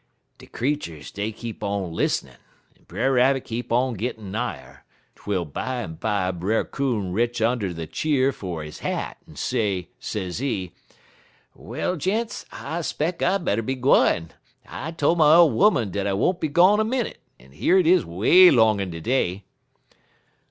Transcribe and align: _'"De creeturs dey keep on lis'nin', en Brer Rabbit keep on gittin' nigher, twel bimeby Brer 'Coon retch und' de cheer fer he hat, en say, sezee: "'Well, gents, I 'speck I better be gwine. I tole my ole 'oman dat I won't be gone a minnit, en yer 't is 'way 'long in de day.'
_'"De 0.39 0.47
creeturs 0.47 1.11
dey 1.11 1.31
keep 1.31 1.61
on 1.63 1.93
lis'nin', 1.93 2.37
en 2.75 2.83
Brer 2.87 3.11
Rabbit 3.11 3.45
keep 3.45 3.71
on 3.71 3.95
gittin' 3.95 4.31
nigher, 4.31 4.83
twel 5.13 5.45
bimeby 5.45 6.39
Brer 6.39 6.63
'Coon 6.63 7.13
retch 7.13 7.39
und' 7.39 7.61
de 7.75 7.85
cheer 7.85 8.31
fer 8.31 8.63
he 8.63 8.71
hat, 8.71 9.17
en 9.27 9.35
say, 9.35 9.89
sezee: 9.99 10.71
"'Well, 11.53 11.97
gents, 11.97 12.45
I 12.51 12.81
'speck 12.81 13.21
I 13.21 13.37
better 13.37 13.61
be 13.61 13.75
gwine. 13.75 14.31
I 14.67 14.89
tole 14.89 15.15
my 15.17 15.35
ole 15.35 15.63
'oman 15.63 15.91
dat 15.91 16.07
I 16.07 16.13
won't 16.13 16.41
be 16.41 16.47
gone 16.47 16.79
a 16.79 16.83
minnit, 16.83 17.17
en 17.39 17.53
yer 17.53 17.79
't 17.83 17.87
is 17.91 18.03
'way 18.03 18.49
'long 18.49 18.79
in 18.79 18.89
de 18.89 19.01
day.' 19.01 19.43